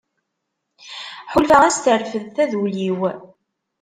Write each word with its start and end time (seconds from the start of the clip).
Ḥulfaɣ-as 1.31 1.77
terfed 1.77 2.25
taduli-w. 2.35 2.99